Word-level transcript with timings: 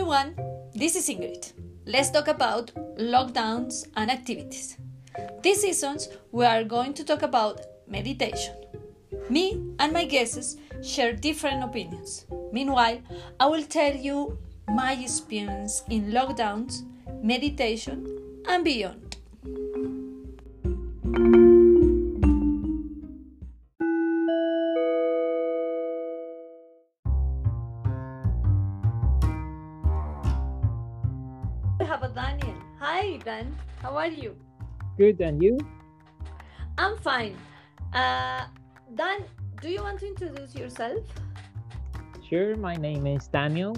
everyone, 0.00 0.34
this 0.74 0.96
is 0.96 1.10
Ingrid. 1.10 1.52
Let's 1.84 2.10
talk 2.10 2.26
about 2.28 2.72
lockdowns 2.96 3.86
and 3.96 4.10
activities. 4.10 4.78
This 5.42 5.60
season, 5.60 5.98
we 6.32 6.46
are 6.46 6.64
going 6.64 6.94
to 6.94 7.04
talk 7.04 7.20
about 7.20 7.60
meditation. 7.86 8.54
Me 9.28 9.60
and 9.78 9.92
my 9.92 10.06
guests 10.06 10.56
share 10.82 11.12
different 11.12 11.62
opinions. 11.62 12.24
Meanwhile, 12.50 13.02
I 13.38 13.44
will 13.44 13.62
tell 13.62 13.94
you 13.94 14.38
my 14.68 14.94
experience 14.94 15.82
in 15.90 16.12
lockdowns, 16.12 16.80
meditation, 17.22 18.06
and 18.48 18.64
beyond. 18.64 19.09
Hi, 33.20 33.36
Dan. 33.36 33.52
How 33.84 34.00
are 34.00 34.08
you? 34.08 34.32
Good, 34.96 35.20
and 35.20 35.42
you? 35.44 35.60
I'm 36.78 36.96
fine. 37.04 37.36
Uh, 37.92 38.48
Dan, 38.96 39.28
do 39.60 39.68
you 39.68 39.82
want 39.84 40.00
to 40.00 40.08
introduce 40.08 40.56
yourself? 40.56 41.04
Sure, 42.24 42.56
my 42.56 42.76
name 42.80 43.06
is 43.06 43.28
Daniel. 43.28 43.76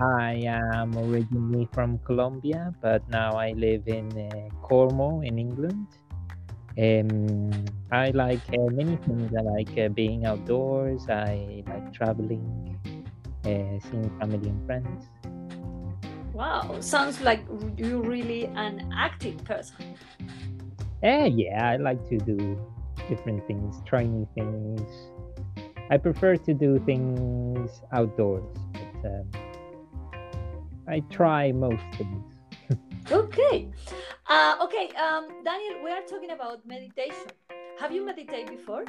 I 0.00 0.48
am 0.48 0.96
originally 0.96 1.68
from 1.76 2.00
Colombia, 2.08 2.72
but 2.80 3.04
now 3.10 3.36
I 3.36 3.52
live 3.52 3.84
in 3.84 4.08
uh, 4.16 4.48
Cornwall 4.64 5.20
in 5.28 5.36
England. 5.38 5.84
Um, 6.80 7.52
I 7.92 8.16
like 8.16 8.40
uh, 8.56 8.72
many 8.72 8.96
things. 8.96 9.28
I 9.36 9.44
like 9.44 9.76
uh, 9.76 9.92
being 9.92 10.24
outdoors. 10.24 11.04
I 11.10 11.64
like 11.68 11.92
traveling, 11.92 12.80
uh, 13.44 13.76
seeing 13.76 14.08
family 14.16 14.48
and 14.48 14.64
friends. 14.64 15.04
Wow, 16.40 16.80
sounds 16.80 17.20
like 17.20 17.44
you're 17.76 18.00
really 18.00 18.46
an 18.46 18.90
active 18.96 19.44
person. 19.44 19.94
Uh, 21.04 21.28
yeah, 21.28 21.72
I 21.72 21.76
like 21.76 22.08
to 22.08 22.16
do 22.16 22.58
different 23.10 23.46
things, 23.46 23.76
try 23.84 24.04
new 24.04 24.26
things. 24.34 24.80
I 25.90 25.98
prefer 25.98 26.36
to 26.36 26.54
do 26.54 26.78
things 26.86 27.82
outdoors, 27.92 28.56
but 28.72 29.10
um, 29.10 29.28
I 30.88 31.00
try 31.10 31.52
most 31.52 31.84
things. 31.98 32.32
Okay. 33.12 33.68
Uh, 34.26 34.56
okay, 34.62 34.88
um, 34.96 35.44
Daniel, 35.44 35.84
we 35.84 35.90
are 35.90 36.06
talking 36.08 36.30
about 36.30 36.64
meditation. 36.64 37.26
Have 37.78 37.92
you 37.92 38.06
meditated 38.06 38.48
before? 38.48 38.84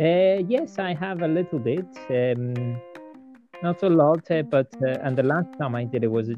Uh, 0.00 0.42
yes, 0.48 0.80
I 0.80 0.94
have 0.94 1.22
a 1.22 1.28
little 1.28 1.60
bit. 1.60 1.86
Um, 2.10 2.80
not 3.62 3.80
a 3.84 3.88
lot, 3.88 4.28
uh, 4.30 4.42
but 4.42 4.74
uh, 4.82 4.98
and 5.04 5.16
the 5.16 5.22
last 5.22 5.56
time 5.56 5.76
I 5.76 5.84
did 5.84 6.02
it 6.02 6.10
was 6.10 6.30
a 6.30 6.34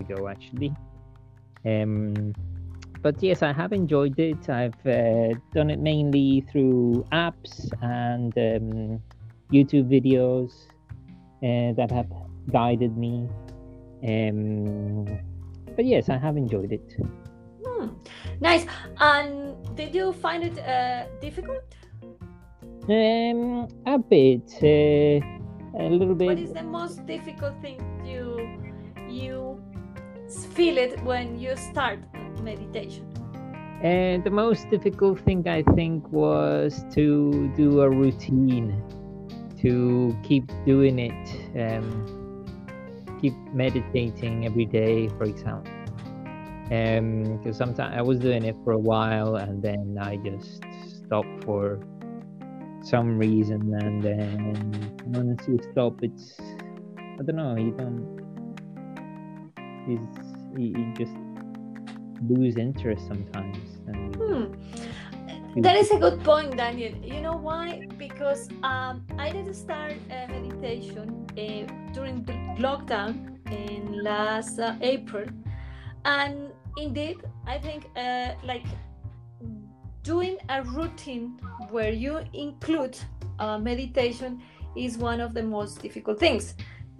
ago 0.00 0.28
actually. 0.28 0.72
Um, 1.64 2.34
but 3.02 3.22
yes, 3.22 3.42
I 3.42 3.52
have 3.52 3.72
enjoyed 3.72 4.18
it. 4.18 4.48
I've 4.48 4.86
uh, 4.86 5.38
done 5.52 5.70
it 5.70 5.78
mainly 5.78 6.44
through 6.50 7.06
apps 7.12 7.70
and 7.82 8.32
um, 8.38 9.02
YouTube 9.52 9.88
videos 9.88 10.52
uh, 11.42 11.74
that 11.74 11.90
have 11.90 12.10
guided 12.50 12.96
me. 12.96 13.28
Um, 14.06 15.04
but 15.76 15.84
yes, 15.84 16.08
I 16.08 16.16
have 16.16 16.36
enjoyed 16.36 16.72
it. 16.72 16.96
Hmm. 17.64 17.88
Nice. 18.40 18.66
And 18.98 19.54
did 19.76 19.94
you 19.94 20.12
find 20.12 20.44
it 20.44 20.58
uh, 20.58 21.04
difficult? 21.20 21.74
Um, 22.88 23.68
a 23.86 23.98
bit, 23.98 24.50
uh, 24.62 25.24
a 25.78 25.88
little 25.88 26.14
bit. 26.14 26.26
What 26.26 26.38
is 26.38 26.52
the 26.52 26.62
most 26.62 27.06
difficult 27.06 27.60
thing 27.60 27.80
you 28.04 28.60
you 29.08 29.53
feel 30.54 30.78
it 30.78 31.02
when 31.04 31.38
you 31.38 31.56
start 31.56 31.98
meditation? 32.42 33.06
And 33.82 34.24
the 34.24 34.30
most 34.30 34.70
difficult 34.70 35.20
thing 35.20 35.46
I 35.46 35.62
think 35.74 36.10
was 36.10 36.84
to 36.94 37.52
do 37.56 37.80
a 37.82 37.90
routine, 37.90 38.82
to 39.60 40.16
keep 40.22 40.50
doing 40.64 40.98
it, 40.98 41.24
um, 41.60 42.46
keep 43.20 43.34
meditating 43.52 44.46
every 44.46 44.64
day, 44.64 45.08
for 45.08 45.24
example. 45.24 45.72
Because 46.64 47.56
sometimes 47.58 47.94
I 47.94 48.00
was 48.00 48.18
doing 48.18 48.44
it 48.44 48.56
for 48.64 48.72
a 48.72 48.78
while 48.78 49.36
and 49.36 49.62
then 49.62 49.98
I 50.00 50.16
just 50.16 50.62
stopped 51.04 51.44
for 51.44 51.78
some 52.80 53.18
reason, 53.18 53.74
and 53.80 54.02
then 54.02 54.96
once 55.06 55.46
you 55.46 55.58
stop, 55.72 56.02
it's 56.02 56.40
I 56.98 57.22
don't 57.22 57.36
know, 57.36 57.54
you 57.56 57.70
don't, 57.72 58.23
it's, 59.86 60.18
you, 60.56 60.66
you 60.76 60.92
just 60.94 61.12
lose 62.28 62.56
interest 62.56 63.06
sometimes. 63.06 63.58
And 63.86 64.16
Hmm. 64.16 65.62
That 65.62 65.76
is 65.76 65.90
a 65.92 65.98
good 65.98 66.24
point, 66.24 66.56
Daniel. 66.56 66.94
You 67.04 67.20
know 67.20 67.36
why? 67.36 67.86
Because 67.96 68.48
um, 68.64 69.06
I 69.18 69.30
did 69.30 69.54
start 69.54 69.94
uh, 70.10 70.26
meditation 70.28 71.26
uh, 71.30 71.92
during 71.92 72.24
the 72.24 72.32
lockdown 72.58 73.38
in 73.52 74.02
last 74.02 74.58
uh, 74.58 74.74
April, 74.80 75.26
and 76.04 76.50
indeed, 76.76 77.18
I 77.46 77.58
think 77.58 77.88
uh, 77.94 78.34
like 78.42 78.66
doing 80.02 80.38
a 80.48 80.62
routine 80.62 81.38
where 81.70 81.92
you 81.92 82.20
include 82.32 82.98
uh, 83.38 83.58
meditation 83.58 84.42
is 84.76 84.98
one 84.98 85.20
of 85.20 85.34
the 85.34 85.42
most 85.42 85.80
difficult 85.80 86.18
things 86.18 86.54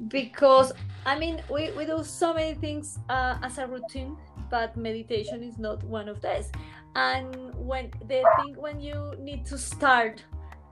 because 0.08 0.72
I 1.06 1.18
mean 1.18 1.42
we, 1.50 1.70
we 1.72 1.86
do 1.86 2.02
so 2.04 2.34
many 2.34 2.54
things 2.54 2.98
uh, 3.08 3.38
as 3.42 3.58
a 3.58 3.66
routine 3.66 4.16
but 4.50 4.76
meditation 4.76 5.42
is 5.42 5.58
not 5.58 5.82
one 5.84 6.08
of 6.08 6.20
those 6.20 6.50
and 6.96 7.54
when 7.54 7.90
the 8.08 8.26
thing 8.36 8.54
when 8.56 8.80
you 8.80 9.14
need 9.18 9.46
to 9.46 9.58
start 9.58 10.22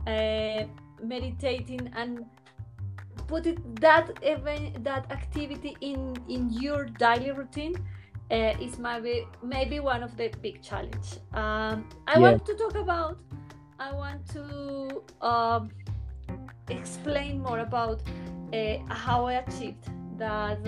uh, 0.06 0.64
meditating 1.02 1.90
and 1.96 2.26
put 3.26 3.46
it 3.46 3.58
that 3.80 4.10
event 4.22 4.82
that 4.84 5.10
activity 5.10 5.76
in 5.80 6.14
in 6.28 6.50
your 6.50 6.84
daily 6.84 7.30
routine 7.30 7.74
uh, 8.30 8.54
is 8.60 8.78
maybe 8.78 9.26
maybe 9.42 9.80
one 9.80 10.02
of 10.02 10.16
the 10.16 10.30
big 10.42 10.62
challenge 10.62 11.18
um, 11.34 11.88
i 12.06 12.18
Yeah. 12.18 12.18
want 12.18 12.44
to 12.46 12.54
talk 12.54 12.74
about 12.74 13.18
i 13.78 13.92
want 13.92 14.26
to 14.28 15.02
um, 15.20 15.70
explain 16.78 17.40
more 17.40 17.60
about 17.60 18.02
uh, 18.52 18.76
how 18.88 19.26
i 19.26 19.34
achieved 19.44 19.84
that 20.18 20.58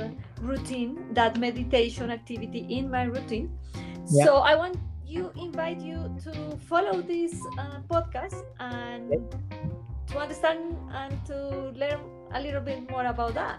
routine 0.40 0.96
that 1.14 1.38
meditation 1.38 2.10
activity 2.10 2.66
in 2.68 2.90
my 2.90 3.04
routine 3.04 3.48
Yeah. 4.10 4.24
so 4.26 4.36
i 4.44 4.54
want 4.54 4.76
you 5.06 5.30
invite 5.36 5.80
you 5.80 5.98
to 6.24 6.32
follow 6.68 7.00
this 7.02 7.32
uh, 7.58 7.80
podcast 7.92 8.42
and 8.58 9.12
to 10.08 10.18
understand 10.18 10.76
and 10.92 11.12
to 11.26 11.36
learn 11.78 12.00
a 12.32 12.40
little 12.40 12.60
bit 12.60 12.88
more 12.90 13.06
about 13.06 13.34
that 13.34 13.58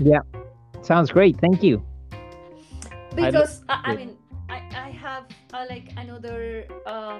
Yeah, 0.00 0.24
sounds 0.82 1.10
great. 1.12 1.36
Thank 1.44 1.60
you. 1.62 1.84
Because 3.14 3.60
I, 3.68 3.76
I 3.84 3.90
good. 3.90 3.98
mean 3.98 4.12
I, 4.48 4.58
I 4.72 4.88
have 4.96 5.24
uh, 5.52 5.66
like 5.68 5.92
another 6.00 6.64
uh, 6.86 7.18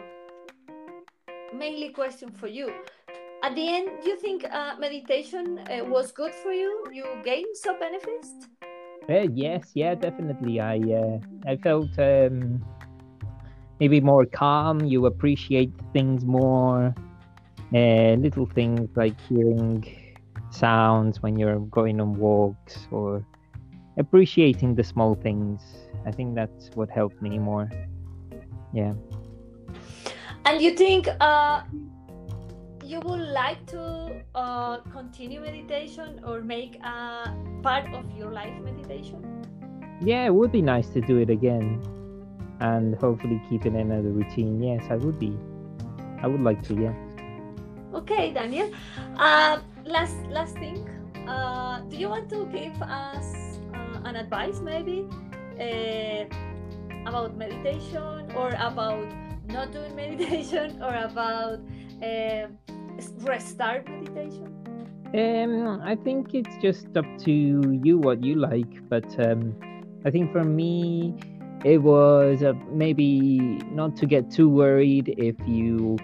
mainly 1.52 1.90
question 1.90 2.30
for 2.30 2.46
you 2.48 2.72
at 3.42 3.54
the 3.54 3.68
end 3.68 3.88
do 4.02 4.10
you 4.10 4.16
think 4.16 4.44
uh, 4.44 4.74
meditation 4.78 5.58
uh, 5.58 5.84
was 5.84 6.12
good 6.12 6.34
for 6.42 6.52
you 6.52 6.84
you 6.92 7.04
gained 7.24 7.56
some 7.56 7.78
benefits 7.78 8.30
Uh, 9.08 9.26
yes, 9.34 9.72
yeah, 9.74 9.94
definitely. 9.96 10.60
I 10.60 10.76
uh, 11.02 11.18
I 11.52 11.56
felt 11.56 11.90
um, 11.98 12.62
maybe 13.80 13.98
more 14.00 14.24
calm. 14.26 14.84
You 14.84 15.06
appreciate 15.06 15.72
things 15.92 16.24
more. 16.24 16.94
Uh, 17.74 18.14
little 18.26 18.46
things 18.46 18.86
like 18.94 19.16
hearing 19.28 19.82
sounds 20.50 21.22
when 21.22 21.38
you're 21.40 21.58
going 21.78 22.00
on 22.00 22.14
walks 22.14 22.86
or 22.90 23.24
appreciating 23.96 24.76
the 24.76 24.84
small 24.84 25.14
things. 25.16 25.60
I 26.06 26.12
think 26.12 26.34
that's 26.34 26.70
what 26.76 26.88
helped 26.90 27.20
me 27.22 27.38
more. 27.38 27.66
Yeah. 28.72 28.94
and 30.44 30.60
you 30.62 30.70
think 30.76 31.08
uh, 31.20 31.62
you 32.90 32.98
would 33.06 33.20
like 33.20 33.64
to 33.66 34.20
uh, 34.34 34.78
continue 34.90 35.40
meditation 35.40 36.20
or 36.26 36.40
make 36.42 36.74
a 36.82 37.32
part 37.62 37.86
of 37.94 38.04
your 38.18 38.32
life 38.32 38.56
meditation 38.64 39.22
Yeah, 40.02 40.26
it 40.26 40.34
would 40.34 40.50
be 40.50 40.62
nice 40.62 40.88
to 40.96 41.00
do 41.00 41.18
it 41.18 41.30
again 41.30 41.78
and 42.60 42.94
hopefully 42.96 43.40
keep 43.48 43.66
it 43.66 43.74
in 43.74 43.92
as 43.92 44.04
a 44.04 44.08
routine. 44.08 44.62
Yes, 44.62 44.84
I 44.90 44.96
would 44.96 45.18
be. 45.18 45.36
I 46.22 46.26
would 46.26 46.40
like 46.40 46.62
to, 46.68 46.74
yeah. 46.74 46.94
Okay, 47.94 48.32
Daniel. 48.32 48.70
Uh, 49.16 49.60
last 49.84 50.16
last 50.28 50.56
thing. 50.56 50.88
Uh, 51.28 51.80
do 51.92 51.96
you 51.96 52.08
want 52.08 52.28
to 52.30 52.46
give 52.48 52.80
us 52.80 53.60
uh, 53.74 54.08
an 54.08 54.16
advice, 54.16 54.60
maybe, 54.60 55.04
uh, 55.60 56.24
about 57.04 57.36
meditation, 57.36 58.32
or 58.36 58.56
about 58.56 59.04
not 59.48 59.72
doing 59.72 59.94
meditation, 60.02 60.80
or 60.80 60.96
about 60.96 61.60
uh, 62.00 62.48
restart 63.20 63.88
meditation? 63.88 64.46
Um, 65.14 65.80
I 65.82 65.96
think 65.96 66.34
it's 66.34 66.56
just 66.62 66.96
up 66.96 67.06
to 67.24 67.32
you 67.82 67.98
what 67.98 68.22
you 68.22 68.36
like, 68.36 68.88
but 68.88 69.08
um, 69.18 69.56
I 70.04 70.10
think 70.10 70.32
for 70.32 70.44
me, 70.44 71.14
it 71.64 71.78
was 71.78 72.42
uh, 72.42 72.54
maybe 72.70 73.38
not 73.72 73.96
to 73.96 74.06
get 74.06 74.30
too 74.30 74.48
worried 74.48 75.14
if 75.18 75.36
you 75.46 75.98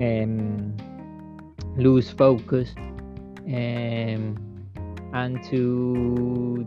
um, 0.00 0.76
lose 1.76 2.10
focus 2.10 2.74
um, 3.46 4.36
and 5.14 5.42
to 5.44 6.66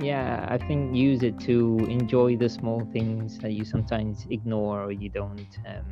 yeah 0.00 0.46
i 0.48 0.56
think 0.56 0.94
use 0.94 1.22
it 1.22 1.38
to 1.40 1.76
enjoy 1.90 2.36
the 2.36 2.48
small 2.48 2.88
things 2.92 3.38
that 3.38 3.52
you 3.52 3.64
sometimes 3.64 4.26
ignore 4.30 4.84
or 4.84 4.92
you 4.92 5.08
don't 5.08 5.58
um, 5.66 5.84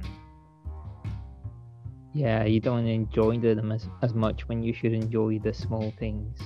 yeah 2.16 2.44
you 2.44 2.60
don't 2.60 2.86
enjoy 2.86 3.38
them 3.38 3.70
as, 3.70 3.88
as 4.02 4.14
much 4.14 4.48
when 4.48 4.62
you 4.62 4.72
should 4.72 4.92
enjoy 4.92 5.38
the 5.38 5.52
small 5.52 5.92
things. 5.98 6.38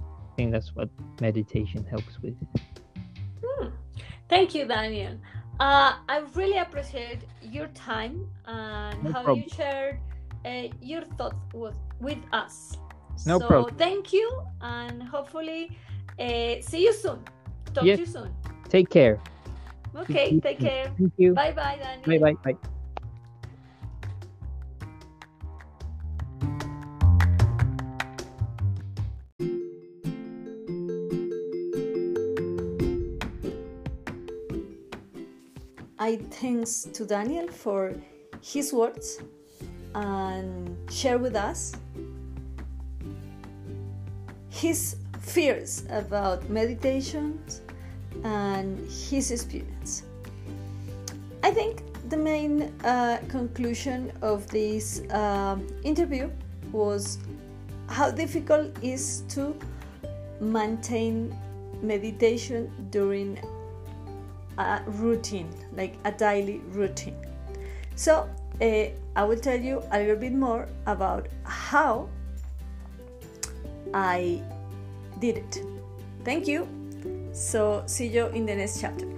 I 0.00 0.36
think 0.36 0.50
that's 0.50 0.74
what 0.74 0.88
meditation 1.20 1.84
helps 1.84 2.20
with. 2.20 2.34
Hmm. 3.44 3.68
thank 4.28 4.54
you 4.54 4.66
daniel. 4.66 5.16
Uh, 5.60 5.94
i 6.08 6.22
really 6.34 6.58
appreciate 6.58 7.20
your 7.40 7.68
time 7.68 8.26
and 8.46 9.04
no 9.04 9.12
how 9.12 9.22
problem. 9.22 9.44
you 9.44 9.48
shared 9.54 10.00
uh, 10.44 10.64
your 10.82 11.02
thoughts 11.16 11.36
with, 11.54 11.76
with 12.00 12.18
us. 12.32 12.76
No 13.24 13.38
so 13.38 13.46
problem. 13.46 13.76
thank 13.76 14.12
you 14.12 14.28
and 14.60 15.00
hopefully 15.02 15.70
uh, 16.18 16.60
see 16.60 16.82
you 16.82 16.92
soon. 16.92 17.20
Talk 17.72 17.84
yes. 17.84 17.98
to 17.98 18.04
you 18.04 18.10
soon. 18.16 18.34
Take 18.68 18.90
care. 18.90 19.20
Okay 19.96 20.40
take 20.40 20.58
care. 20.58 20.90
Thank 20.98 21.12
you. 21.16 21.34
Bye 21.34 21.52
bye 21.52 21.78
daniel. 21.80 22.20
Bye 22.20 22.34
bye 22.34 22.52
bye 22.52 22.73
I 35.98 36.16
thanks 36.16 36.88
to 36.92 37.06
Daniel 37.06 37.46
for 37.46 37.94
his 38.42 38.72
words 38.72 39.20
and 39.94 40.76
share 40.90 41.18
with 41.18 41.36
us 41.36 41.72
his 44.50 44.96
fears 45.20 45.84
about 45.90 46.48
meditation 46.50 47.40
and 48.24 48.78
his 48.90 49.30
experience. 49.30 50.02
I 51.44 51.52
think 51.52 51.82
the 52.08 52.16
main 52.16 52.72
uh, 52.82 53.18
conclusion 53.28 54.10
of 54.20 54.48
this 54.48 55.02
uh, 55.10 55.56
interview 55.84 56.28
was 56.72 57.18
how 57.88 58.10
difficult 58.10 58.66
it 58.78 58.82
is 58.82 59.22
to 59.28 59.56
maintain 60.40 61.36
meditation 61.82 62.72
during 62.90 63.38
a 64.58 64.82
routine, 64.86 65.48
like 65.76 65.96
a 66.04 66.12
daily 66.12 66.58
routine. 66.68 67.16
So, 67.96 68.28
uh, 68.60 68.86
I 69.16 69.24
will 69.24 69.38
tell 69.38 69.60
you 69.60 69.82
a 69.92 69.98
little 69.98 70.16
bit 70.16 70.32
more 70.32 70.68
about 70.86 71.28
how 71.44 72.08
I 73.92 74.42
did 75.20 75.38
it. 75.38 75.62
Thank 76.24 76.48
you. 76.48 76.68
So, 77.32 77.82
see 77.86 78.06
you 78.06 78.26
in 78.28 78.46
the 78.46 78.54
next 78.54 78.80
chapter. 78.80 79.13